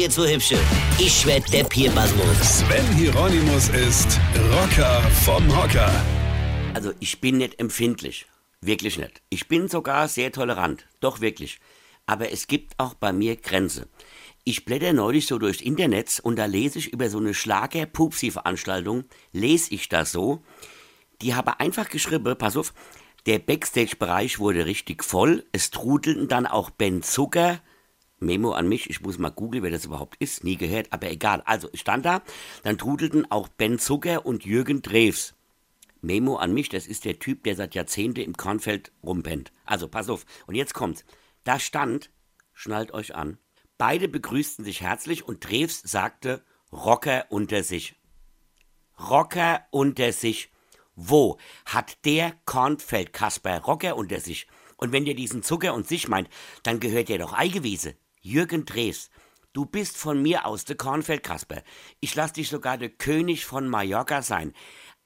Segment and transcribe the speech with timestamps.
[0.00, 0.58] jetzt so hübsche.
[0.98, 2.60] Ich werd der Pierpasmus.
[2.60, 4.18] Sven Hieronymus ist
[4.50, 5.92] Rocker vom Hocker.
[6.72, 8.26] Also ich bin nicht empfindlich.
[8.62, 9.20] Wirklich nicht.
[9.28, 10.86] Ich bin sogar sehr tolerant.
[11.00, 11.60] Doch wirklich.
[12.06, 13.88] Aber es gibt auch bei mir Grenze.
[14.42, 19.74] Ich blätter neulich so durchs Internet und da lese ich über so eine Schlager-Pupsi-Veranstaltung, lese
[19.74, 20.42] ich das so.
[21.20, 22.72] Die haben einfach geschrieben, pass auf,
[23.26, 25.44] der Backstage-Bereich wurde richtig voll.
[25.52, 27.60] Es trudelten dann auch Ben Zucker.
[28.20, 30.44] Memo an mich, ich muss mal googeln, wer das überhaupt ist.
[30.44, 31.42] Nie gehört, aber egal.
[31.46, 32.22] Also, ich stand da,
[32.62, 35.34] dann trudelten auch Ben Zucker und Jürgen Drews.
[36.02, 39.52] Memo an mich, das ist der Typ, der seit Jahrzehnten im Kornfeld rumpennt.
[39.64, 40.26] Also, pass auf.
[40.46, 41.04] Und jetzt kommt's.
[41.44, 42.10] Da stand,
[42.52, 43.38] schnallt euch an,
[43.78, 47.96] beide begrüßten sich herzlich und Drews sagte, Rocker unter sich.
[48.98, 50.52] Rocker unter sich.
[50.94, 54.46] Wo hat der Kornfeld Kasper Rocker unter sich?
[54.76, 56.28] Und wenn ihr diesen Zucker und sich meint,
[56.62, 57.94] dann gehört ihr doch Eigewiese.
[58.22, 59.08] Jürgen Drees,
[59.54, 61.62] du bist von mir aus der Kornfeld Kasper.
[62.00, 64.52] Ich lass dich sogar der König von Mallorca sein.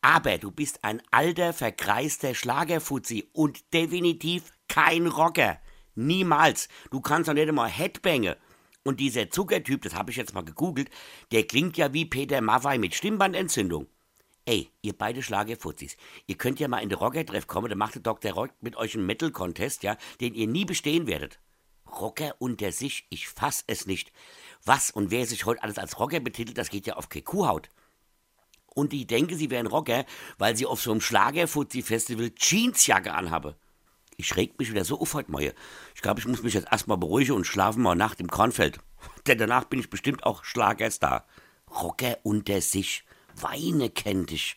[0.02, 5.60] Aber du bist ein alter, verkreister Schlagerfuzzi und definitiv kein Rocker.
[5.94, 6.68] Niemals.
[6.90, 8.36] Du kannst doch nicht einmal Headbange.
[8.82, 10.90] Und dieser Zuckertyp, das habe ich jetzt mal gegoogelt,
[11.30, 13.86] der klingt ja wie Peter Maffei mit Stimmbandentzündung.
[14.44, 18.02] Ey, ihr beide Schlagerfuzis, ihr könnt ja mal in den Rocker-Treff kommen, da macht der
[18.02, 18.32] Dr.
[18.32, 21.38] Rock mit euch einen Metal-Contest, ja, den ihr nie bestehen werdet.
[22.00, 24.12] Rocker unter sich, ich fass es nicht.
[24.64, 27.68] Was und wer sich heute alles als Rocker betitelt, das geht ja auf Kuhhaut.
[28.74, 30.04] Und ich denke, sie wären Rocker,
[30.38, 33.56] weil sie auf so einem Schlagerfuzzi-Festival Jeansjacke anhabe.
[34.16, 35.52] Ich reg mich wieder so auf heute Morgen.
[35.94, 38.78] Ich glaube, ich muss mich jetzt erstmal beruhigen und schlafen mal Nacht im Kornfeld.
[39.26, 41.26] Denn danach bin ich bestimmt auch Schlagerstar.
[41.70, 43.04] Rocker unter sich.
[43.34, 44.56] Weine kennt ich.